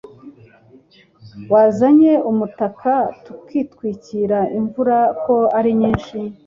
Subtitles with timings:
[1.53, 6.17] Wazanye umutaka tukitwikira imvura ko arinyinshi?